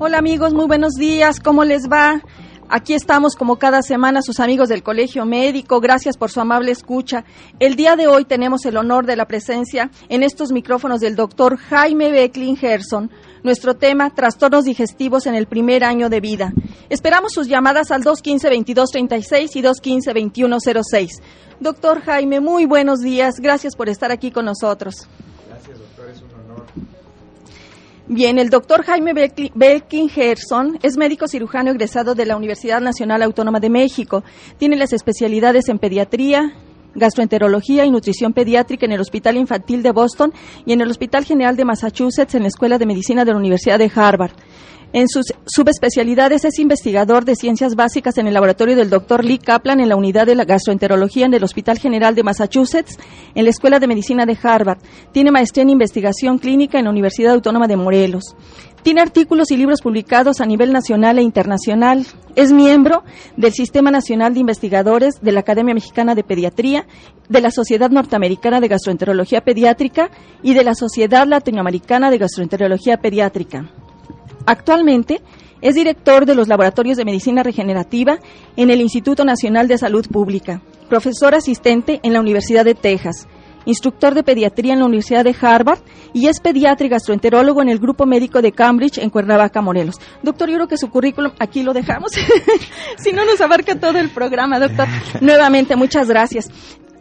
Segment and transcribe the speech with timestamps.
[0.00, 2.22] Hola amigos, muy buenos días, ¿cómo les va?
[2.68, 5.80] Aquí estamos como cada semana sus amigos del Colegio Médico.
[5.80, 7.24] Gracias por su amable escucha.
[7.58, 11.56] El día de hoy tenemos el honor de la presencia en estos micrófonos del doctor
[11.56, 13.10] Jaime Becklin Gerson.
[13.42, 16.52] Nuestro tema, trastornos digestivos en el primer año de vida.
[16.90, 21.08] Esperamos sus llamadas al 215-2236 y 215-2106.
[21.58, 23.40] Doctor Jaime, muy buenos días.
[23.40, 25.08] Gracias por estar aquí con nosotros.
[28.10, 29.12] Bien, el doctor Jaime
[29.54, 34.24] Belkin Gerson es médico cirujano egresado de la Universidad Nacional Autónoma de México.
[34.56, 36.54] Tiene las especialidades en pediatría,
[36.94, 40.32] gastroenterología y nutrición pediátrica en el Hospital Infantil de Boston
[40.64, 43.78] y en el Hospital General de Massachusetts en la Escuela de Medicina de la Universidad
[43.78, 44.32] de Harvard.
[44.90, 49.22] En sus subespecialidades es investigador de ciencias básicas en el laboratorio del Dr.
[49.22, 52.96] Lee Kaplan en la unidad de la gastroenterología en el Hospital General de Massachusetts,
[53.34, 54.78] en la Escuela de Medicina de Harvard.
[55.12, 58.34] Tiene maestría en investigación clínica en la Universidad Autónoma de Morelos.
[58.82, 62.06] Tiene artículos y libros publicados a nivel nacional e internacional.
[62.34, 63.02] Es miembro
[63.36, 66.86] del Sistema Nacional de Investigadores de la Academia Mexicana de Pediatría,
[67.28, 70.10] de la Sociedad Norteamericana de Gastroenterología Pediátrica
[70.42, 73.70] y de la Sociedad Latinoamericana de Gastroenterología Pediátrica.
[74.48, 75.20] Actualmente
[75.60, 78.18] es director de los Laboratorios de Medicina Regenerativa
[78.56, 83.28] en el Instituto Nacional de Salud Pública, profesor asistente en la Universidad de Texas,
[83.66, 85.80] instructor de pediatría en la Universidad de Harvard
[86.14, 89.96] y es pediatra y gastroenterólogo en el Grupo Médico de Cambridge en Cuernavaca, Morelos.
[90.22, 92.12] Doctor, yo creo que su currículum aquí lo dejamos,
[92.96, 94.88] si no nos abarca todo el programa, doctor.
[95.20, 96.48] Nuevamente, muchas gracias.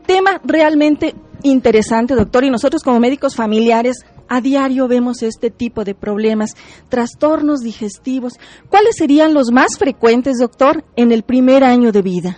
[0.06, 5.96] Tema realmente interesante, doctor, y nosotros como médicos familiares a diario vemos este tipo de
[5.96, 6.56] problemas,
[6.90, 8.34] trastornos digestivos.
[8.70, 12.38] ¿Cuáles serían los más frecuentes, doctor, en el primer año de vida?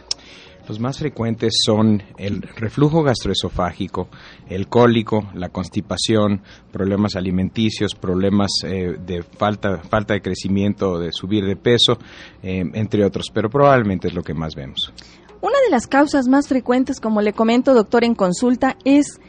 [0.69, 4.07] Los más frecuentes son el reflujo gastroesofágico,
[4.47, 11.43] el cólico, la constipación, problemas alimenticios, problemas eh, de falta, falta de crecimiento, de subir
[11.45, 11.97] de peso,
[12.43, 14.93] eh, entre otros, pero probablemente es lo que más vemos.
[15.41, 19.19] Una de las causas más frecuentes, como le comento, doctor, en consulta, es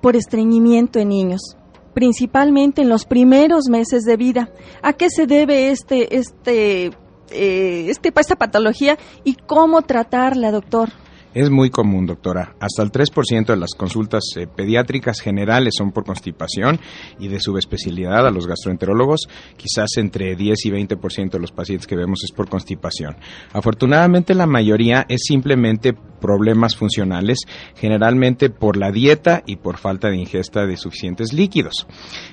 [0.00, 1.56] por estreñimiento en niños
[1.94, 4.50] principalmente en los primeros meses de vida.
[4.82, 6.86] ¿A qué se debe este, este,
[7.30, 10.90] eh, este, esta patología y cómo tratarla, doctor?
[11.34, 12.54] Es muy común, doctora.
[12.60, 16.78] Hasta el 3% de las consultas eh, pediátricas generales son por constipación
[17.18, 21.96] y de subespecialidad a los gastroenterólogos, quizás entre 10 y 20% de los pacientes que
[21.96, 23.16] vemos es por constipación.
[23.52, 27.40] Afortunadamente la mayoría es simplemente problemas funcionales,
[27.76, 31.86] generalmente por la dieta y por falta de ingesta de suficientes líquidos.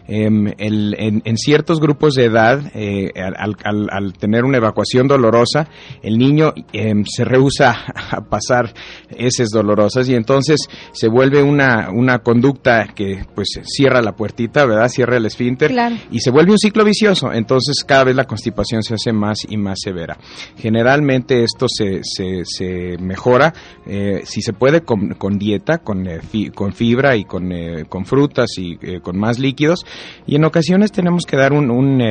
[0.07, 5.67] Em, en, ciertos grupos de edad, eh, al, tener una evacuación dolorosa,
[6.01, 7.75] el niño em, se rehúsa
[8.11, 8.73] a pasar
[9.09, 10.61] heces dolorosas y entonces
[10.93, 14.87] se vuelve una, una conducta que pues cierra la puertita, ¿verdad?
[14.87, 15.73] Cierra el esfínter
[16.11, 17.33] y se vuelve un ciclo vicioso.
[17.33, 20.17] Entonces cada vez la constipación se hace más y más severa.
[20.55, 23.53] Generalmente esto se, se, mejora
[23.85, 26.21] eh, si se puede con, dieta, con, eh,
[26.53, 29.85] con fibra y con, eh, con frutas y con más líquidos
[30.27, 32.01] y en ocasiones tenemos que dar un, un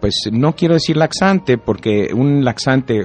[0.00, 3.04] pues no quiero decir laxante porque un laxante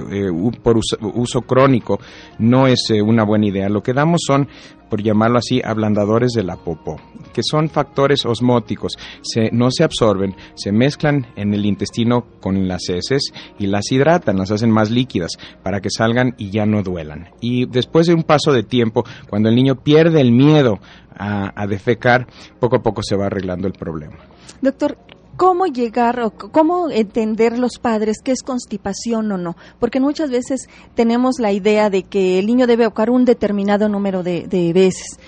[0.62, 1.98] por uso crónico
[2.38, 3.68] no es eh, una buena idea.
[3.68, 4.48] Lo que damos son,
[4.88, 6.96] por llamarlo así, ablandadores de la popó,
[7.32, 8.92] que son factores osmóticos,
[9.22, 14.38] se, no se absorben, se mezclan en el intestino con las heces y las hidratan,
[14.38, 15.32] las hacen más líquidas
[15.62, 17.30] para que salgan y ya no duelan.
[17.40, 20.78] Y después de un paso de tiempo, cuando el niño pierde el miedo
[21.16, 22.26] a, a defecar,
[22.60, 24.16] poco a poco se va arreglando el problema.
[24.60, 24.96] Doctor,
[25.36, 30.68] cómo llegar o cómo entender los padres qué es constipación o no, porque muchas veces
[30.94, 35.18] tenemos la idea de que el niño debe ahogar un determinado número de, veces.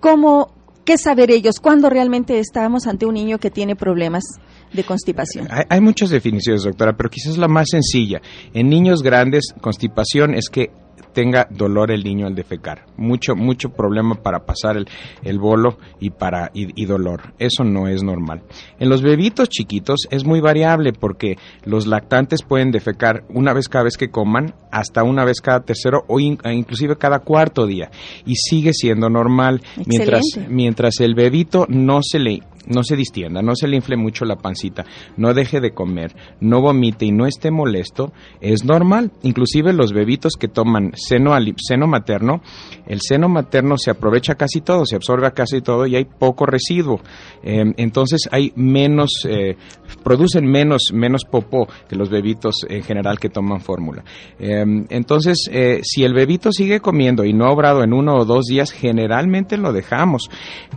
[0.00, 0.52] ¿Cómo,
[0.84, 4.24] qué saber ellos cuándo realmente estamos ante un niño que tiene problemas?
[4.72, 5.48] de constipación?
[5.70, 8.20] Hay, muchas definiciones, doctora, pero quizás la más sencilla.
[8.52, 10.70] En niños grandes, constipación es que
[11.12, 12.86] tenga dolor el niño al defecar.
[12.96, 14.86] Mucho, mucho problema para pasar el,
[15.22, 17.34] el bolo y, para, y, dolor.
[17.38, 18.42] Eso no es normal.
[18.78, 23.84] En los bebitos chiquitos es muy variable porque los lactantes pueden defecar una vez cada
[23.84, 27.90] vez que coman, hasta una vez cada tercero o e inclusive cada cuarto día.
[28.26, 29.62] Y sigue siendo normal.
[29.86, 34.36] Mientras, mientras el bebito no se le no se distienda, no se le mucho la
[34.36, 34.84] pancita,
[35.16, 39.12] no deje de comer, no vomite y no esté molesto, es normal.
[39.22, 42.42] Inclusive los bebitos que toman seno, seno materno,
[42.86, 47.00] el seno materno se aprovecha casi todo, se absorbe casi todo y hay poco residuo.
[47.42, 49.56] Em, entonces hay menos, eh,
[50.02, 54.04] producen menos, menos popó que los bebitos en general que toman fórmula.
[54.38, 58.24] Em, entonces, eh, si el bebito sigue comiendo y no ha obrado en uno o
[58.24, 60.28] dos días, generalmente lo dejamos.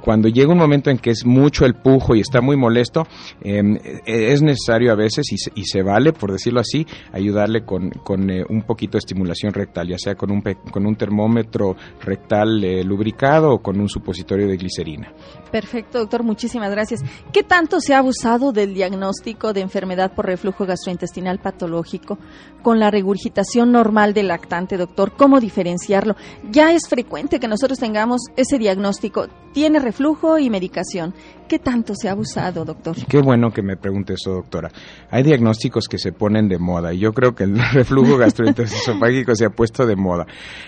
[0.01, 3.07] Cuando llega un momento en que es mucho el pujo y está muy molesto,
[3.41, 5.25] em, e, es necesario a veces,
[5.55, 9.87] y se, vale, por decirlo así, ayudarle con, con eh, un poquito de estimulación rectal,
[9.87, 14.57] ya sea con un, con un termómetro rectal eh, lubricado o con un supositorio de
[14.57, 15.13] glicerina.
[15.51, 17.01] Perfecto, doctor, muchísimas gracias.
[17.33, 22.17] ¿Qué tanto se ha abusado del diagnóstico de enfermedad por reflujo gastrointestinal patológico
[22.61, 25.13] con la regurgitación normal del lactante, doctor?
[25.17, 26.15] ¿Cómo diferenciarlo?
[26.51, 29.27] Ya es frecuente que nosotros tengamos ese diagnóstico.
[29.53, 31.13] Tiene reflujo y medicación.
[31.49, 32.95] ¿Qué tanto se ha abusado, doctor?
[33.07, 34.69] Qué bueno que me pregunte eso, doctora.
[35.09, 39.45] Hay diagnósticos que se ponen de moda y yo creo que el reflujo gastrointestinopágico se
[39.45, 40.25] ha puesto de moda.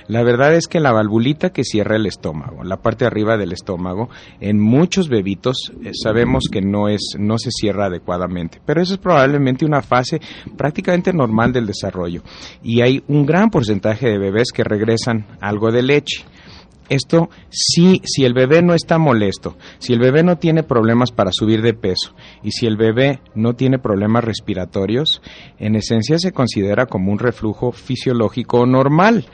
[0.07, 3.51] La verdad es que la valvulita que cierra el estómago, la parte de arriba del
[3.51, 4.09] estómago,
[4.39, 8.99] en muchos bebitos eh, sabemos que no es no se cierra adecuadamente, pero eso es
[8.99, 10.21] probablemente una fase
[10.55, 12.23] prácticamente normal del desarrollo
[12.61, 16.25] y hay un gran porcentaje de bebés que regresan algo de leche
[16.89, 21.31] esto sí, si el bebé no está molesto, si el bebé no tiene problemas para
[21.31, 22.13] subir de peso
[22.43, 25.21] y si el bebé no tiene problemas respiratorios,
[25.59, 29.25] en esencia se considera como un reflujo fisiológico normal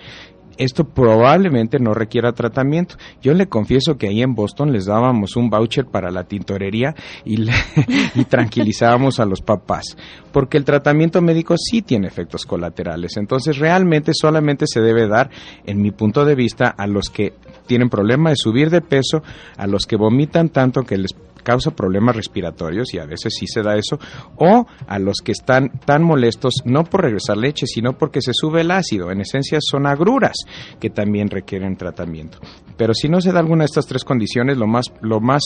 [0.59, 2.95] esto probablemente no requiera tratamiento.
[3.21, 7.47] Yo le confieso que ahí en Boston les dábamos un voucher para la tintorería y,
[8.15, 9.97] y tranquilizábamos a los papás,
[10.33, 13.15] porque el tratamiento médico sí tiene efectos colaterales.
[13.15, 15.29] Entonces realmente solamente se debe dar,
[15.65, 17.33] en mi punto de vista, a los que
[17.65, 19.23] tienen problema de subir de peso,
[19.55, 21.15] a los que vomitan tanto que les
[21.49, 23.97] causa problemas respiratorios y a veces sí se da eso,
[24.35, 28.61] o a los que están tan molestos no por regresar leche, sino porque se sube
[28.61, 29.09] el ácido.
[29.09, 30.35] En esencia son agruras
[30.79, 32.37] que también requieren tratamiento.
[32.77, 35.41] Pero si no se da alguna de estas tres condiciones, lo más, lo más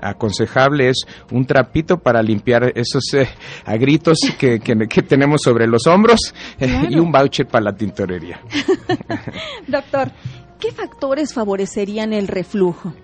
[0.00, 0.98] aconsejable es
[1.32, 3.28] un trapito para limpiar esos eh,
[3.64, 8.40] agritos que, que, tenemos sobre los hombros eh, y un voucher para la tintorería.
[9.66, 10.12] Doctor,
[10.60, 12.94] ¿qué factores favorecerían el reflujo?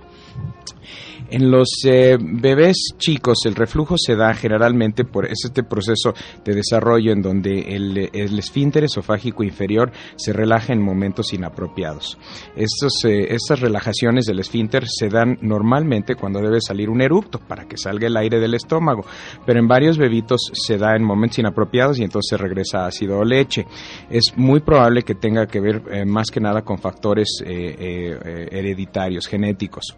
[1.34, 6.14] En los eh, bebés chicos el reflujo se da generalmente por este proceso
[6.44, 7.98] de desarrollo en donde el,
[8.38, 12.18] esfínter esofágico inferior se relaja en momentos inapropiados.
[12.54, 17.64] Estos, eh, estas relajaciones del esfínter se dan normalmente cuando debe salir un eructo para
[17.64, 19.04] que salga el aire del estómago,
[19.44, 23.66] pero en varios bebitos se da en momentos inapropiados y entonces regresa ácido o leche.
[24.08, 29.96] Es muy probable que tenga que ver eh, más que nada con factores hereditarios, genéticos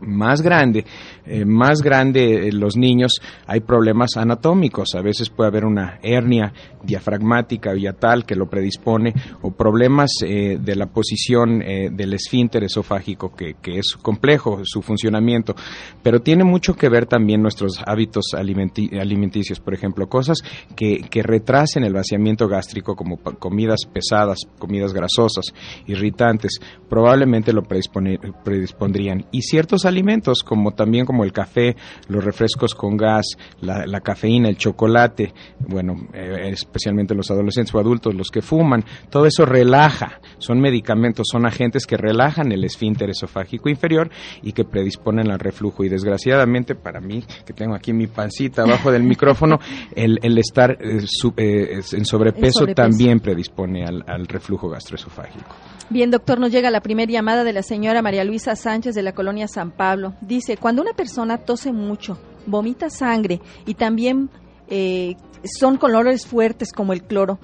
[0.00, 0.84] más grande,
[1.26, 4.94] eh, más grande eh, los niños, hay problemas anatómicos.
[4.94, 6.52] A veces puede haber una hernia
[6.82, 9.12] diafragmática tal que lo predispone,
[9.42, 15.54] o problemas eh, de la posición del esfínter esofágico, que, es complejo su funcionamiento.
[16.02, 20.38] Pero tiene mucho que ver también nuestros hábitos alimenticios, por ejemplo, cosas
[20.76, 25.46] que, que retrasen el vaciamiento gástrico, como comidas pesadas, comidas grasosas,
[25.86, 26.58] irritantes,
[26.88, 29.26] probablemente lo predispondrían.
[29.30, 31.74] Y ciertos alimentos, como también como el café,
[32.06, 33.26] los refrescos con gas,
[33.62, 39.26] la, cafeína, el chocolate, bueno, eh, especialmente los adolescentes o adultos, los que fuman, todo
[39.26, 44.08] eso relaja, son medicamentos, son agentes que relajan el esfínter esofágico inferior
[44.40, 45.82] y que predisponen al reflujo.
[45.82, 49.58] Y desgraciadamente para mí, que tengo aquí mi pancita abajo del micrófono,
[49.96, 51.04] el, estar eh,
[51.38, 55.56] eh, en sobrepeso, también predispone al, al reflujo gastroesofágico.
[55.90, 59.12] Bien, doctor, nos llega la primera llamada de la señora María Luisa Sánchez de la
[59.12, 60.14] colonia San Pablo.
[60.20, 62.16] Dice, cuando una persona tose mucho,
[62.46, 64.30] vomita sangre y también
[64.68, 67.40] eh, son colores fuertes como el cloro,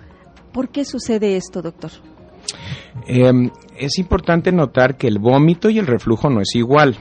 [0.53, 1.91] ¿por qué sucede esto, doctor?
[3.09, 6.99] Em, es importante notar que el vómito y el reflujo no es igual.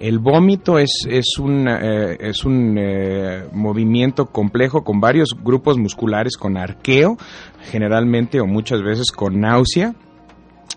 [0.00, 6.38] El vómito es, es un, eh, es un eh, movimiento complejo con varios grupos musculares
[6.38, 7.18] con arqueo,
[7.70, 9.94] generalmente o muchas veces con náusea,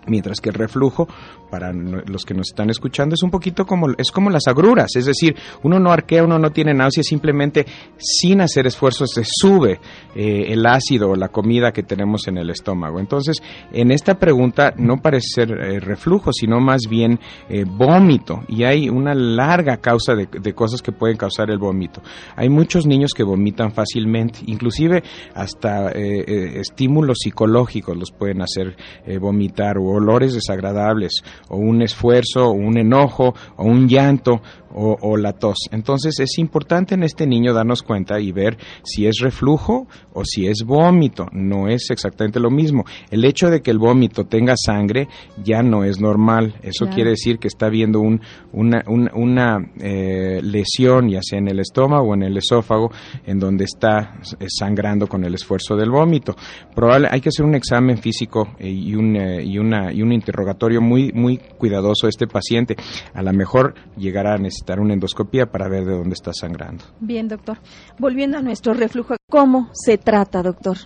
[0.06, 1.08] mientras que el reflujo
[1.50, 5.06] para los que nos están escuchando es un poquito como es como las agruras, es
[5.06, 7.64] decir, uno no arquea, uno no tiene náusea, simplemente
[7.96, 9.78] sin hacer esfuerzos se sube
[10.16, 12.98] eh, el ácido o la comida que tenemos en el estómago.
[12.98, 13.36] Entonces,
[13.72, 18.88] en esta pregunta no parece ser eh, reflujo, sino más bien eh, vómito y hay
[18.88, 22.02] una larga causa de, de, cosas que pueden causar el vómito.
[22.36, 25.02] Hay muchos niños que vomitan fácilmente, inclusive
[25.34, 28.76] hasta estímulos psicológicos los pueden hacer
[29.20, 34.40] vomitar olores desagradables, o un esfuerzo, o un enojo, o un llanto,
[34.74, 35.56] o, la tos.
[35.70, 40.46] Entonces es importante en este niño darnos cuenta y ver si es reflujo o si
[40.46, 41.26] es vómito.
[41.32, 42.84] No es exactamente lo mismo.
[43.10, 45.08] El hecho de que el vómito tenga sangre
[45.42, 46.56] ya no es normal.
[46.62, 48.20] Eso quiere decir que está habiendo un,
[48.52, 48.82] una,
[49.14, 52.90] una eh, lesión, ya sea en el estómago o en el esófago,
[53.26, 56.34] en donde está eh, sangrando con el esfuerzo del vómito.
[56.74, 59.58] Probable, hay que hacer un examen físico eh, y, un, y,
[59.92, 62.76] y un interrogatorio muy, muy cuidadoso a este paciente.
[63.12, 66.84] A lo mejor llegará a necesitar una endoscopía para ver de dónde está sangrando.
[67.00, 67.58] Bien, doctor.
[67.98, 70.76] Volviendo a nuestro reflujo, ¿cómo se trata, doctor?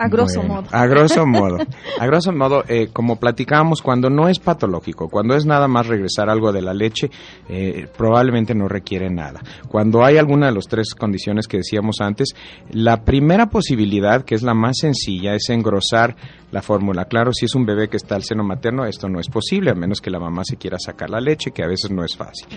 [0.00, 0.66] A grosso modo.
[0.72, 1.58] A grosso modo.
[1.98, 6.30] A grosso modo, eh, como platicábamos, cuando no es patológico, cuando es nada más regresar
[6.30, 7.10] algo de la leche,
[7.50, 9.40] eh, probablemente no requiere nada.
[9.68, 12.34] Cuando hay alguna de las tres condiciones que decíamos antes,
[12.70, 16.16] la primera posibilidad, que es la más sencilla, es engrosar
[16.50, 17.04] la fórmula.
[17.04, 19.74] Claro, si es un bebé que está al seno materno, esto no es posible, a
[19.74, 22.48] menos que la mamá se quiera sacar la leche, que a veces no es fácil.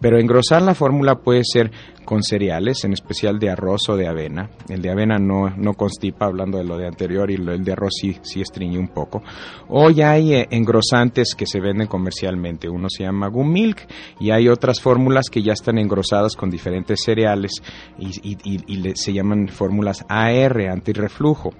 [0.00, 1.70] Pero engrosar la fórmula puede ser
[2.04, 4.50] con cereales, en especial de arroz o de avena.
[4.68, 7.92] El de avena no, no constipa, hablando de lo de anterior, y el de arroz
[8.00, 9.22] sí, sí estriñe un poco.
[9.94, 12.68] Ya hay eh, engrosantes que se venden comercialmente.
[12.68, 13.86] Uno se llama Gum Milk
[14.20, 17.52] y hay otras fórmulas que ya están engrosadas con diferentes cereales
[17.98, 18.36] y,
[18.94, 21.54] se llaman fórmulas AR, antirreflujo.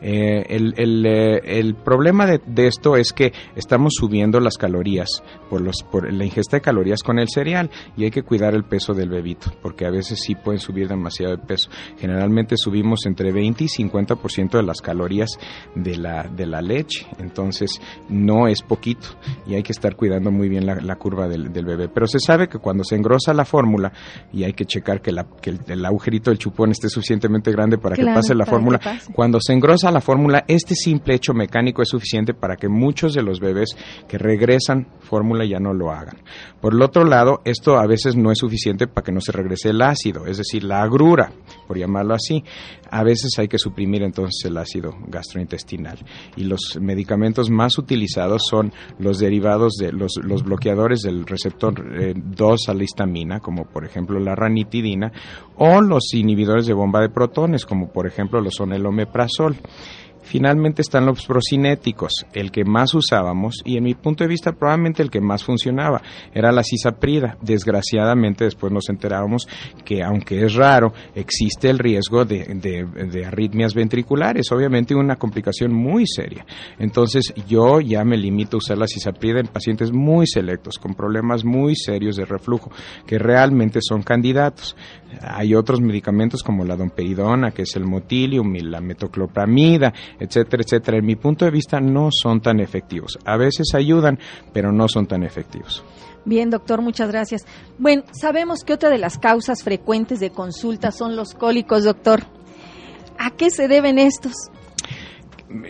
[0.00, 5.60] Eh, el, el, eh, el, problema de, esto es que estamos subiendo las calorías por,
[5.60, 8.94] los, por la ingesta de calorías con el cereal y hay que cuidar el peso
[8.94, 11.70] del bebito porque a veces sí pueden subir demasiado de peso.
[11.98, 15.38] Generalmente subimos entre 20 y 50% de las calorías
[15.74, 19.08] de la, de la leche, entonces no es poquito
[19.46, 21.88] y hay que estar cuidando muy bien la, curva del, bebé.
[21.88, 23.92] Pero se sabe que cuando se engrosa la fórmula
[24.32, 27.96] y hay que checar que, la, que el, agujerito del chupón esté suficientemente grande para
[27.96, 28.80] que pase la fórmula,
[29.14, 33.22] cuando se engrosa la fórmula, este simple hecho mecánico es suficiente para que muchos de
[33.22, 33.76] los bebés
[34.08, 36.16] que regresan fórmula ya no lo hagan.
[36.60, 39.70] Por el otro lado, esto a veces no es suficiente para que no se regrese
[39.70, 41.32] el ácido, es decir, la agrura,
[41.66, 42.44] por llamarlo así.
[42.90, 45.98] A veces hay que suprimir entonces el ácido gastrointestinal.
[46.36, 51.74] Y los medicamentos más utilizados son los derivados de los, los bloqueadores del receptor
[52.16, 55.12] 2 eh, a la histamina, como por ejemplo la ranitidina,
[55.56, 59.56] o los inhibidores de bomba de protones, como por ejemplo lo son el omeprazol.
[60.22, 65.02] Finalmente están los procinéticos, el que más usábamos y en mi punto de vista probablemente
[65.02, 66.00] el que más funcionaba
[66.32, 67.36] era la cisaprida.
[67.42, 69.48] Desgraciadamente después nos enterábamos
[69.84, 76.46] que aunque es raro, existe el riesgo de, arritmias ventriculares, obviamente una complicación muy seria.
[76.78, 81.44] Entonces yo ya me limito a usar la cisaprida en pacientes muy selectos, con problemas
[81.44, 82.70] muy serios de reflujo,
[83.06, 84.76] que realmente son candidatos.
[85.20, 90.98] Hay otros medicamentos como la domperidona, que es el motilium y la metoclopramida, etcétera, etcétera.
[90.98, 93.18] En mi punto de vista no son tan efectivos.
[93.24, 94.18] A veces ayudan,
[94.52, 95.84] pero no son tan efectivos.
[96.24, 97.42] Bien, doctor, muchas gracias.
[97.78, 102.22] Bueno, sabemos que otra de las causas frecuentes de consulta son los cólicos, doctor.
[103.18, 104.32] ¿A qué se deben estos?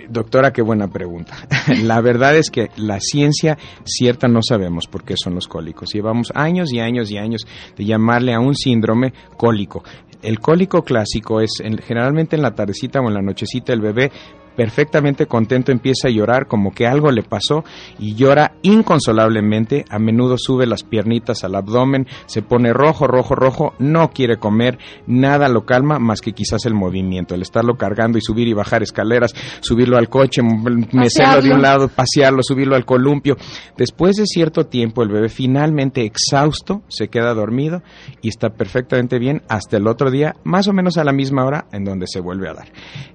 [0.09, 1.35] Doctora, qué buena pregunta.
[1.82, 5.92] La verdad es que la ciencia cierta no sabemos por qué son los cólicos.
[5.92, 9.82] Llevamos años y años y años de llamarle a un síndrome cólico.
[10.23, 11.50] El cólico clásico es
[11.85, 14.12] generalmente en la tardecita o en la nochecita el bebé
[14.56, 17.64] perfectamente contento empieza a llorar como que algo le pasó
[17.99, 23.75] y llora inconsolablemente, a menudo sube las piernitas al abdomen, se pone rojo, rojo, rojo,
[23.78, 28.21] no quiere comer, nada lo calma más que quizás el movimiento, el estarlo cargando y
[28.21, 30.42] subir y bajar escaleras, subirlo al coche,
[30.92, 33.37] mecerlo de un lado, pasearlo, subirlo al columpio.
[33.76, 37.82] Después de cierto tiempo el bebé finalmente exhausto se queda dormido
[38.21, 41.66] y está perfectamente bien hasta el otro día, más o menos a la misma hora
[41.73, 42.68] en donde se vuelve a dar.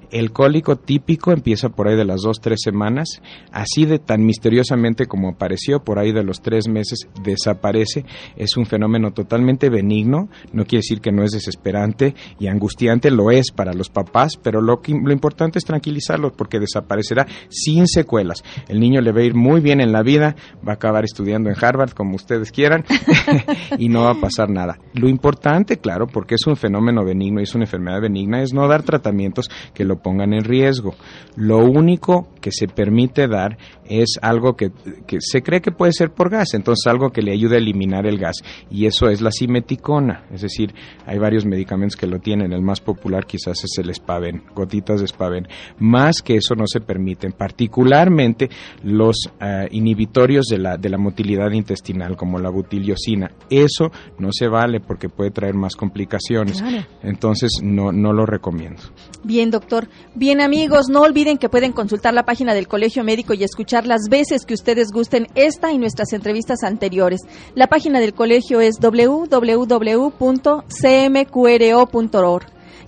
[0.10, 5.06] El cólico típico empieza por ahí de las dos, tres semanas, así de tan misteriosamente
[5.06, 8.06] como apareció, por ahí de los tres meses desaparece.
[8.36, 13.32] Es un fenómeno totalmente benigno, no quiere decir que no es desesperante y angustiante, lo
[13.32, 18.44] es para los papás, pero lo, lo importante es tranquilizarlo porque desaparecerá sin secuelas.
[18.68, 20.36] El niño le va a ir muy bien en la vida,
[20.68, 22.86] va a acabar estudiando en Harvard, como ustedes quieran,
[23.78, 24.80] y no va a pasar nada.
[24.94, 28.68] Lo importante, claro, porque es un fenómeno benigno y es una enfermedad benigna, es no
[28.68, 30.96] dar tratamientos que lo pongan en riesgo.
[31.36, 33.58] Lo único que se permite dar
[33.90, 34.72] es algo que,
[35.20, 38.18] se cree que puede ser por gas, entonces algo que le ayude a eliminar el
[38.18, 38.38] gas,
[38.70, 40.74] y eso es la simeticona, es decir,
[41.06, 45.08] hay varios medicamentos que lo tienen, el más popular quizás es el Spaven, gotitas de
[45.08, 45.48] Spaven,
[45.80, 48.50] más que eso no se permiten, particularmente
[48.84, 54.48] los eh, inhibitorios de la, de la motilidad intestinal, como la butiliosina, eso no se
[54.48, 56.64] vale porque puede traer más complicaciones,
[57.04, 58.82] entonces no, no lo recomiendo.
[59.24, 59.88] Bien, doctor.
[60.16, 64.10] Bien, amigos, no olviden que pueden consultar la página del Colegio Médico y escuchar las
[64.10, 67.22] veces que ustedes gusten esta y nuestras entrevistas anteriores.
[67.56, 69.38] La página del colegio es www.cmqro.org.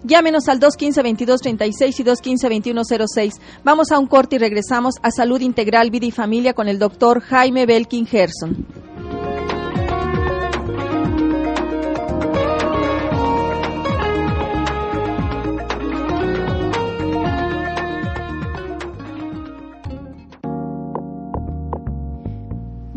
[0.03, 3.33] Llámenos al 215-2236 y 215-2106.
[3.63, 7.21] Vamos a un corte y regresamos a Salud Integral, Vida y Familia con el doctor
[7.21, 8.88] Jaime Belkin Gerson.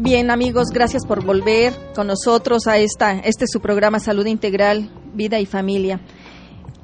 [0.03, 5.39] Bien, amigos, gracias por volver con nosotros a esta, este su programa Salud Integral, Vida
[5.39, 6.01] y Familia.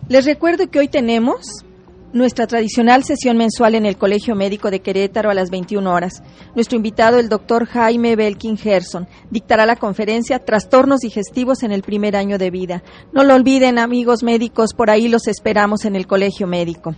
[0.09, 1.65] Les recuerdo que hoy tenemos
[2.13, 6.23] nuestra tradicional sesión mensual en el Colegio Médico de Querétaro a las 21 horas.
[6.55, 12.15] Nuestro invitado, el doctor Jaime Belkin Gerson, dictará la conferencia Trastornos digestivos en el primer
[12.15, 12.85] año de vida.
[13.13, 16.95] No lo olviden, amigos médicos, por ahí los esperamos en el Colegio Médico.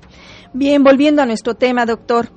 [0.52, 2.28] Bien, volviendo a nuestro tema, doctor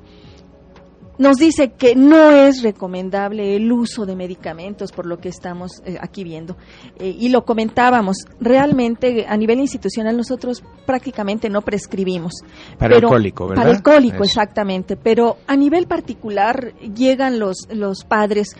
[1.18, 5.98] nos dice que no es recomendable el uso de medicamentos por lo que estamos eh,
[6.02, 6.58] aquí viendo.
[6.98, 12.34] Eh, y lo comentábamos, realmente a nivel institucional nosotros prácticamente no prescribimos.
[12.78, 13.64] Para el cólico, ¿verdad?
[13.64, 14.98] Para el cólico, exactamente.
[14.98, 18.56] Pero a nivel particular llegan los, los padres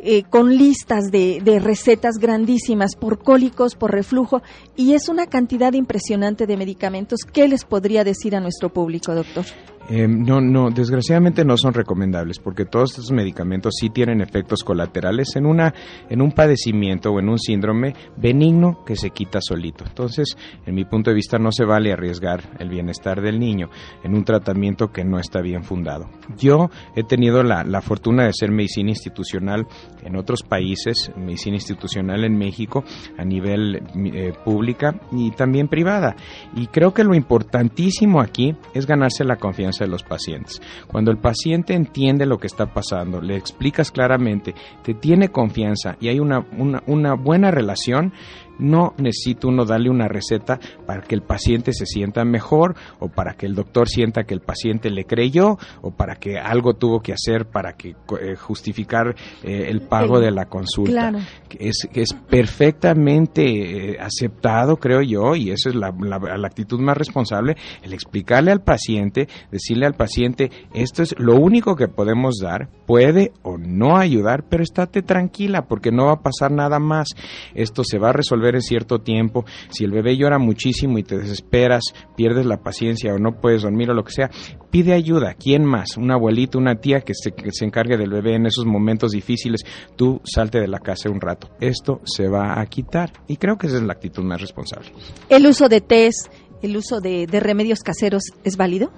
[0.00, 4.42] eh, con listas de, de, recetas grandísimas por cólicos, por reflujo,
[4.76, 7.20] y es una cantidad impresionante de medicamentos.
[7.32, 9.44] ¿Qué les podría decir a nuestro público, doctor?
[9.90, 15.34] Eh, no, no, desgraciadamente no son recomendables porque todos estos medicamentos sí tienen efectos colaterales
[15.36, 15.72] en una,
[16.10, 19.84] en un padecimiento o en un síndrome benigno que se quita solito.
[19.86, 23.70] Entonces, en mi punto de vista, no se vale arriesgar el bienestar del niño
[24.04, 26.10] en un tratamiento que no está bien fundado.
[26.36, 29.66] Yo he tenido la, la fortuna de ser medicina institucional
[30.02, 32.84] en otros países, medicina institucional en México
[33.16, 33.82] a nivel
[34.14, 36.14] eh, pública y también privada.
[36.54, 40.60] Y creo que lo importantísimo aquí es ganarse la confianza de los pacientes.
[40.86, 46.08] Cuando el paciente entiende lo que está pasando, le explicas claramente, te tiene confianza y
[46.08, 48.12] hay una, una, una buena relación,
[48.58, 53.34] no necesita uno darle una receta para que el paciente se sienta mejor o para
[53.34, 57.12] que el doctor sienta que el paciente le creyó o para que algo tuvo que
[57.12, 61.12] hacer para que eh, justificar eh, el pago de la consulta.
[61.58, 67.56] Es, es perfectamente eh, aceptado, creo yo, y esa es la, la, actitud más responsable,
[67.82, 73.32] el explicarle al paciente, decirle al paciente, esto es lo único que podemos dar, puede
[73.42, 77.08] o no ayudar, pero estate tranquila porque no va a pasar nada más.
[77.54, 79.44] Esto se va a resolver en cierto tiempo.
[79.70, 81.82] Si el bebé llora muchísimo y te desesperas,
[82.16, 84.30] pierdes la paciencia o no puedes dormir o lo que sea,
[84.70, 85.34] pide ayuda.
[85.34, 85.96] ¿Quién más?
[85.96, 89.64] Un abuelito, una tía que se, se encargue del bebé en esos momentos difíciles.
[89.96, 91.50] Tú salte de la casa un rato.
[91.60, 93.12] Esto se va a quitar.
[93.26, 94.92] Y creo que esa es la actitud más responsable.
[95.28, 96.28] ¿El uso de test,
[96.62, 98.90] el uso de, de remedios caseros es válido?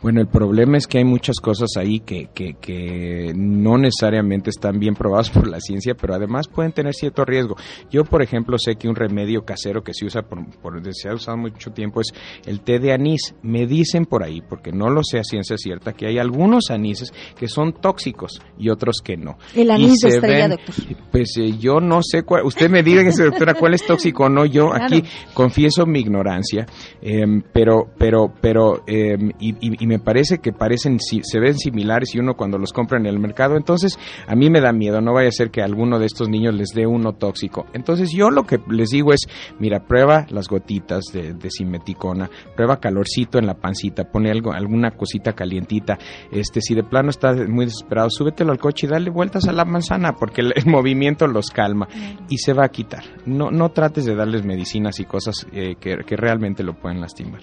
[0.00, 4.94] Bueno, el problema es que hay muchas cosas ahí que, que, no necesariamente están bien
[4.94, 7.56] probadas por la ciencia, pero además pueden tener cierto riesgo.
[7.90, 11.14] Yo, por ejemplo, sé que un remedio casero que se usa por, por se ha
[11.14, 12.12] usado mucho tiempo es
[12.46, 13.34] el té de anís.
[13.42, 17.12] Me dicen por ahí, porque no lo sé a ciencia cierta, que hay algunos anises
[17.36, 19.36] que son tóxicos y otros que no.
[19.54, 20.74] El anís de estrella, doctor.
[21.10, 24.46] Pues eh, yo no sé cuál, usted me diga, doctora, cuál es tóxico o no.
[24.46, 25.02] Yo aquí
[25.34, 26.66] confieso mi ignorancia,
[27.02, 32.34] em, pero, pero, pero, em, y me parece que parecen, se ven similares y uno
[32.34, 33.56] cuando los compra en el mercado.
[33.56, 36.54] Entonces, a mí me da miedo, no vaya a ser que alguno de estos niños
[36.54, 37.64] les dé uno tóxico.
[37.72, 39.20] Entonces, yo lo que les digo es,
[39.58, 44.90] mira, prueba las gotitas de, de simeticona, prueba calorcito en la pancita, pone algo, alguna
[44.90, 45.96] cosita calientita.
[46.30, 49.64] Este, si de plano estás muy desesperado, súbetelo al coche y dale vueltas a la
[49.64, 51.88] manzana, porque el, movimiento los calma
[52.28, 53.04] y se va a quitar.
[53.24, 57.40] No, no trates de darles medicinas y cosas eh, que, que realmente lo pueden lastimar.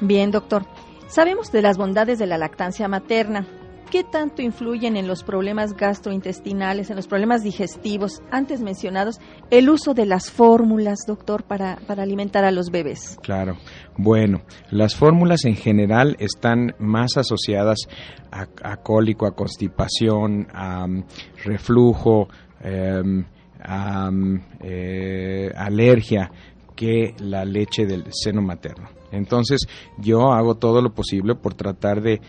[0.00, 0.64] Bien, doctor.
[1.10, 3.44] Sabemos de las bondades de la lactancia materna.
[3.90, 9.18] ¿Qué tanto influyen en los problemas gastrointestinales, en los problemas digestivos antes mencionados,
[9.50, 13.18] el uso de las fórmulas, doctor, para, para alimentar a los bebés?
[13.24, 13.56] Claro.
[13.96, 17.88] Bueno, las fórmulas en general están más asociadas
[18.30, 21.02] a, cólico, a constipación, a um,
[21.44, 22.28] reflujo,
[22.62, 23.24] em,
[23.60, 26.30] a um, eh, alergia
[26.74, 28.88] que la leche del seno materno.
[29.12, 29.66] Entonces
[29.98, 32.20] yo hago todo lo posible por tratar de,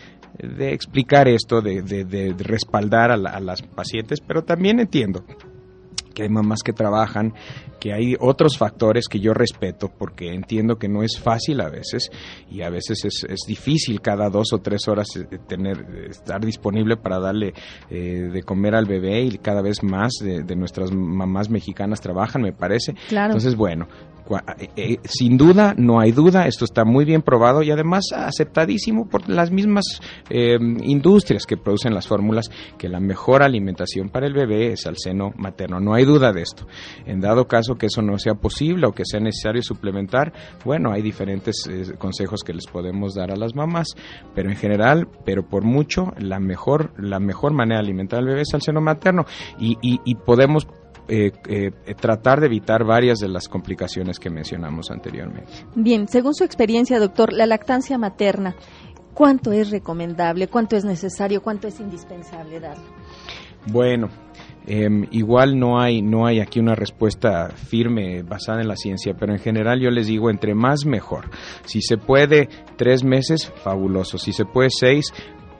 [0.58, 5.24] explicar esto, de, respaldar a, a las pacientes, pero también entiendo
[6.12, 7.34] que hay mamás que trabajan,
[7.80, 12.10] que hay otros factores que yo respeto porque entiendo que no es fácil a veces
[12.48, 16.96] y a veces es, es difícil cada dos o tres horas eh, tener estar disponible
[16.96, 17.54] para darle
[17.90, 22.52] eh, de comer al bebé y cada vez más de, nuestras mamás mexicanas trabajan, me
[22.52, 22.94] parece.
[23.10, 23.88] Entonces, bueno,
[25.04, 29.50] sin duda, no hay duda, esto está muy bien probado y además aceptadísimo por las
[29.50, 29.84] mismas
[30.30, 34.96] em, industrias que producen las fórmulas que la mejor alimentación para el bebé es al
[34.96, 35.80] seno materno.
[35.80, 36.66] No hay duda de esto.
[37.06, 40.32] En dado caso que eso no sea posible o que sea necesario suplementar,
[40.64, 43.88] bueno, hay diferentes eh, consejos que les podemos dar a las mamás,
[44.34, 48.42] pero en general, pero por mucho, la mejor, la mejor manera de alimentar al bebé
[48.42, 49.24] es al seno materno
[49.58, 50.66] y, y podemos
[51.14, 55.52] eh, eh, tratar de evitar varias de las complicaciones que mencionamos anteriormente.
[55.74, 58.56] Bien, según su experiencia, doctor, la lactancia materna,
[59.12, 62.78] ¿cuánto es recomendable, cuánto es necesario, cuánto es indispensable dar?
[63.66, 64.08] Bueno,
[64.66, 69.34] em, igual no hay, no hay aquí una respuesta firme basada en la ciencia, pero
[69.34, 71.28] en general yo les digo entre más mejor.
[71.66, 74.16] Si se puede tres meses, fabuloso.
[74.16, 75.12] Si se puede seis,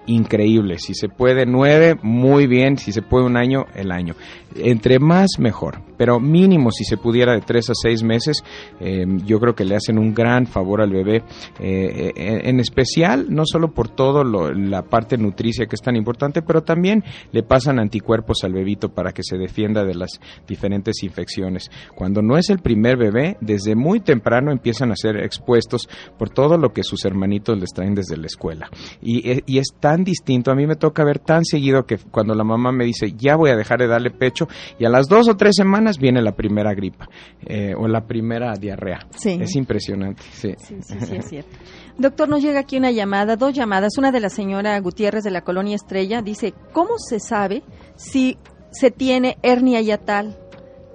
[0.07, 0.79] increíble.
[0.79, 2.79] Si se puede nueve, muy bien.
[2.79, 4.15] Si se puede un año, el año.
[4.57, 5.81] Entre más, mejor.
[5.97, 8.43] Pero mínimo, si se pudiera de tres a seis meses,
[8.81, 11.23] eh, yo creo que le hacen un gran favor al bebé.
[11.61, 16.43] Eh, eh, en especial, no solo por todo la parte nutricia que es tan importante,
[16.43, 21.71] pero también le pasan anticuerpos al bebito para que se defienda de las diferentes infecciones.
[21.95, 25.89] Cuando no es el primer bebé, desde muy temprano empiezan a ser expuestos
[26.19, 28.71] por todo lo que sus hermanitos les traen desde la escuela.
[29.01, 30.51] Y, y es tan distinto.
[30.51, 33.51] A mí me toca ver tan seguido que cuando la mamá me dice, ya voy
[33.51, 34.42] a dejar de darle pecho,
[34.79, 37.09] y a las dos o tres semanas viene la primera gripa
[37.47, 39.07] eh, o la primera diarrea.
[39.25, 40.23] Es impresionante.
[40.33, 40.55] Sí.
[40.59, 41.57] Sí, sí, es cierto.
[41.99, 43.99] Doctor, nos llega aquí una llamada, dos llamadas.
[43.99, 47.63] Una de la señora Gutiérrez de la Colonia Estrella dice, ¿cómo se sabe
[47.97, 48.39] si
[48.71, 50.39] se tiene hernia yatal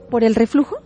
[0.10, 0.78] por el reflujo?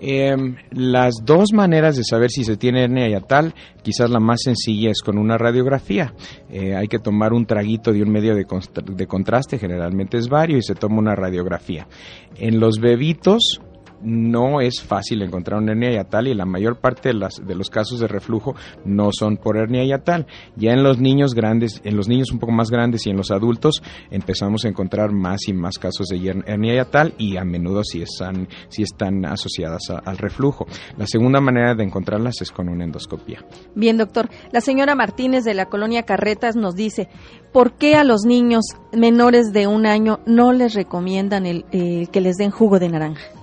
[0.00, 4.90] Em, las dos maneras de saber si se tiene hernia yatal, quizás la más sencilla
[4.90, 6.14] es con una radiografía.
[6.50, 8.46] Eh, hay que tomar un traguito de un medio de,
[8.94, 11.88] de contraste, generalmente es vario, y se toma una radiografía.
[12.36, 13.60] En los bebitos,
[14.02, 17.70] no es fácil encontrar una hernia yatal y la mayor parte de, las, de los
[17.70, 20.26] casos de reflujo no son por hernia yatal.
[20.56, 23.30] Ya en los niños grandes, en los niños un poco más grandes y en los
[23.30, 28.02] adultos empezamos a encontrar más y más casos de hernia yatal y a menudo si
[28.02, 30.66] están, si están asociadas al reflujo.
[30.96, 33.44] La segunda manera de encontrarlas es con una endoscopia.
[33.74, 34.28] Bien, doctor.
[34.52, 37.08] La señora Martínez de la colonia Carretas nos dice,
[37.52, 42.20] ¿por qué a los niños menores de un año no les recomiendan el, eh, que
[42.20, 43.37] les den jugo de naranja?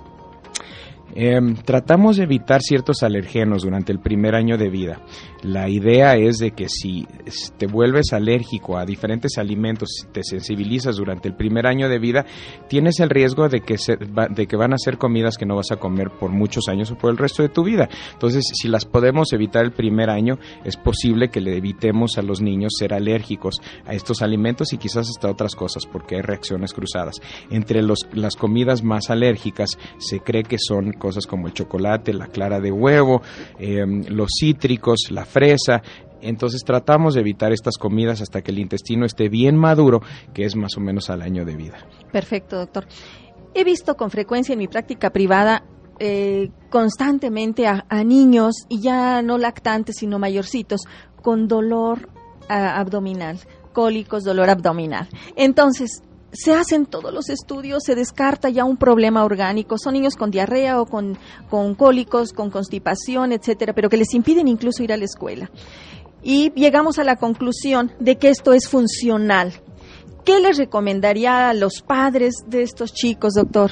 [1.14, 5.00] Em, tratamos de evitar ciertos alergenos durante el primer año de vida.
[5.42, 7.06] La idea es de que si
[7.58, 12.24] te vuelves alérgico a diferentes alimentos, te sensibilizas durante el primer año de vida,
[12.68, 13.76] tienes el riesgo de que,
[14.30, 16.96] de que van a ser comidas que no vas a comer por muchos años o
[16.96, 17.88] por el resto de tu vida.
[18.12, 22.40] Entonces, si las podemos evitar el primer año, es posible que le evitemos a los
[22.40, 27.20] niños ser alérgicos a estos alimentos y quizás hasta otras cosas, porque hay reacciones cruzadas.
[27.50, 32.60] Entre las comidas más alérgicas se cree que son cosas como el chocolate, la clara
[32.60, 33.22] de huevo,
[33.58, 35.82] em, los cítricos, la fresa.
[36.22, 40.00] Entonces tratamos de evitar estas comidas hasta que el intestino esté bien maduro,
[40.32, 41.76] que es más o menos al año de vida.
[42.10, 42.86] Perfecto, doctor.
[43.54, 45.62] He visto con frecuencia en mi práctica privada
[45.98, 50.82] eh, constantemente a, niños, y ya no lactantes, sino mayorcitos,
[51.22, 52.08] con dolor
[52.48, 53.38] abdominal,
[53.72, 55.08] cólicos, dolor abdominal.
[55.36, 56.02] Entonces,
[56.36, 59.78] se hacen todos los estudios, se descarta ya un problema orgánico.
[59.78, 61.18] Son niños con diarrea o con,
[61.50, 65.50] con cólicos, con constipación, etcétera, pero que les impiden incluso ir a la escuela.
[66.22, 69.52] Y llegamos a la conclusión de que esto es funcional.
[70.24, 73.70] ¿Qué les recomendaría a los padres de estos chicos, doctor?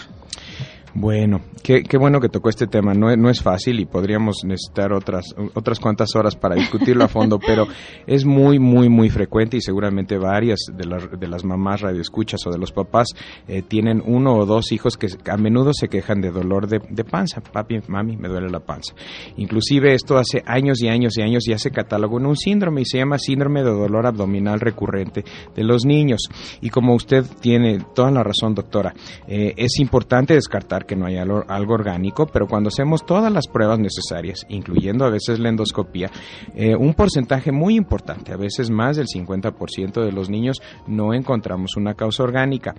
[0.96, 2.94] Bueno, qué, bueno que tocó este tema.
[2.94, 7.40] No, no, es fácil y podríamos necesitar otras, otras cuantas horas para discutirlo a fondo,
[7.44, 7.66] pero
[8.06, 10.86] es muy, muy, muy frecuente y seguramente varias de,
[11.18, 13.08] de las mamás radioescuchas o de los papás
[13.48, 17.40] eh, tienen uno o dos hijos que a menudo se quejan de dolor de, panza.
[17.40, 18.94] Papi, mami, me duele la panza.
[19.36, 22.84] Inclusive esto hace años y años y años ya se catalogó en un síndrome y
[22.84, 25.24] se llama síndrome de dolor abdominal recurrente
[25.56, 26.28] de los niños.
[26.60, 28.94] Y como usted tiene toda la razón, doctora,
[29.26, 31.44] eh, es importante descartar que no hay algo,
[31.74, 36.10] orgánico, pero cuando hacemos todas las pruebas necesarias, incluyendo a veces la endoscopía,
[36.54, 41.76] eh, un porcentaje muy importante, a veces más del 50% de los niños, no encontramos
[41.76, 42.74] una causa orgánica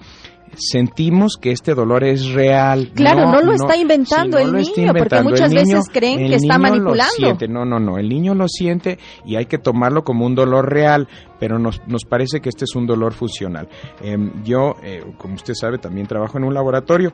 [0.58, 2.92] sentimos que este dolor es real.
[2.94, 7.14] Claro, no, lo está inventando el niño, porque muchas veces creen que está manipulando.
[7.16, 7.48] siente.
[7.48, 11.08] No, no, no, el niño lo siente y hay que tomarlo como un dolor real,
[11.40, 13.68] pero nos, nos parece que este es un dolor funcional.
[14.02, 17.14] Em, yo, eh, como usted sabe, también trabajo en un laboratorio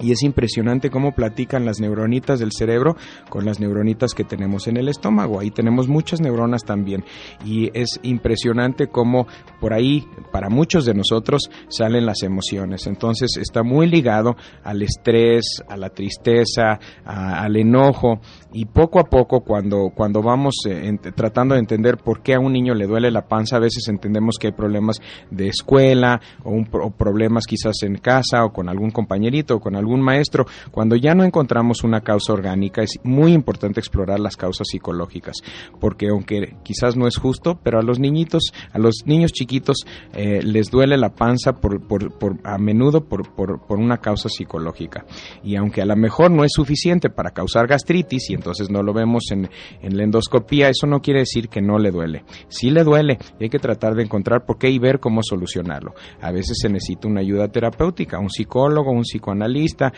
[0.00, 2.96] y es impresionante cómo platican las neuronitas del cerebro
[3.28, 5.40] con las neuronitas que tenemos en el estómago.
[5.40, 7.04] Ahí tenemos muchas neuronas también
[7.44, 9.26] y es impresionante cómo
[9.60, 12.86] por ahí para muchos de nosotros salen las emociones.
[12.86, 18.20] Entonces está muy ligado al estrés, a la tristeza, al enojo
[18.52, 22.52] y poco a poco cuando, cuando vamos eh, tratando de entender por qué a un
[22.52, 24.96] niño le duele la panza, a veces entendemos que hay problemas
[25.30, 29.90] de escuela o, o problemas quizás en casa o con algún compañerito o con algún
[29.90, 30.46] un maestro.
[30.70, 35.36] Cuando ya no encontramos una causa orgánica, es muy importante explorar las causas psicológicas,
[35.80, 40.40] porque aunque quizás no es justo, pero a los niñitos, a los niños chiquitos eh,
[40.42, 45.04] les duele la panza por, por, por a menudo por, por, por, una causa psicológica.
[45.42, 48.92] Y aunque a lo mejor no es suficiente para causar gastritis y entonces no lo
[48.92, 49.48] vemos en,
[49.82, 52.24] en la endoscopía, eso no quiere decir que no le duele.
[52.48, 55.94] Sí le duele y hay que tratar de encontrar por qué y ver cómo solucionarlo.
[56.20, 59.92] A veces se necesita una ayuda terapéutica, un psicólogo, un psicoanalista,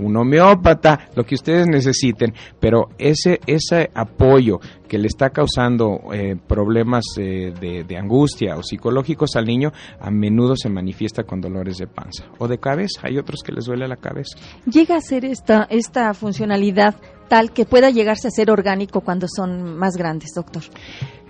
[0.00, 6.36] un homeópata, lo que ustedes necesiten, pero ese, ese apoyo que le está causando eh,
[6.46, 11.86] problemas eh, de, angustia o psicológicos al niño, a menudo se manifiesta con dolores de
[11.86, 13.00] panza o de cabeza.
[13.04, 14.38] Hay otros que les duele la cabeza.
[14.70, 16.94] ¿Llega a ser esta, esta funcionalidad
[17.28, 20.62] tal que pueda llegarse a ser orgánico cuando son más grandes, doctor?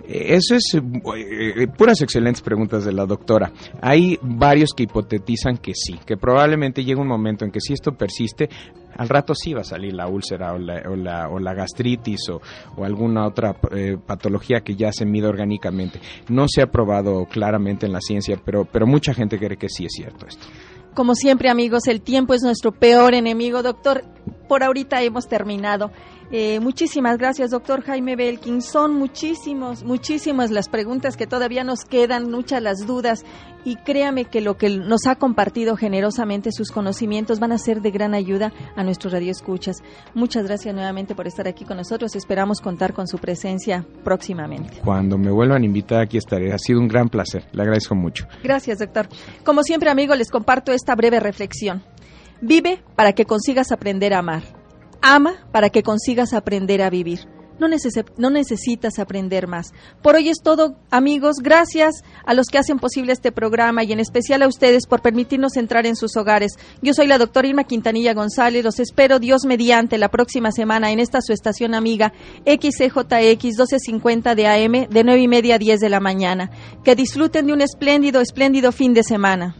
[0.07, 3.51] Eso es eh, eh, puras excelentes preguntas de la doctora.
[3.81, 7.91] Hay varios que hipotetizan que sí, que probablemente llega un momento en que si esto
[7.91, 8.49] persiste,
[8.95, 12.41] al rato sí va a salir la úlcera o la, o la, gastritis o,
[12.85, 15.99] alguna otra eh, patología que ya se mide orgánicamente.
[16.29, 19.85] No se ha probado claramente en la ciencia, pero, pero mucha gente cree que sí
[19.85, 20.47] es cierto esto.
[20.93, 23.61] Como siempre, amigos, el tiempo es nuestro peor enemigo.
[23.61, 24.03] Doctor,
[24.47, 25.91] por ahorita hemos terminado.
[26.29, 28.61] Eh, muchísimas gracias, doctor Jaime Belkin.
[28.61, 33.23] Son muchísimos, muchísimas las preguntas que todavía nos quedan, muchas las dudas.
[33.63, 37.91] Y créame que lo que nos ha compartido generosamente sus conocimientos van a ser de
[37.91, 39.77] gran ayuda a nuestros radioescuchas.
[40.13, 42.15] Muchas gracias nuevamente por estar aquí con nosotros.
[42.15, 44.79] Esperamos contar con su presencia próximamente.
[44.83, 46.53] Cuando me vuelvan a invitar, aquí estaré.
[46.53, 47.45] Ha sido un gran placer.
[47.51, 48.25] Le agradezco mucho.
[48.43, 49.07] Gracias, doctor.
[49.43, 51.83] Como siempre, amigo, les comparto esta breve reflexión.
[52.41, 54.43] Vive para que consigas aprender a amar.
[55.01, 57.27] Ama para que consigas aprender a vivir.
[57.59, 57.67] No,
[58.17, 59.73] no, necesitas aprender más.
[60.03, 61.37] Por hoy es todo, amigos.
[61.41, 65.57] Gracias a los que hacen posible este programa y en especial a ustedes por permitirnos
[65.57, 66.51] entrar en sus hogares.
[66.83, 68.63] Yo soy la doctora Irma Quintanilla González.
[68.63, 72.13] Los espero Dios mediante la próxima semana en esta su estación amiga
[72.45, 76.51] XCJX 1250 de AM de nueve y media a 10 de la mañana.
[76.83, 79.55] Que disfruten de un espléndido, espléndido fin de semana.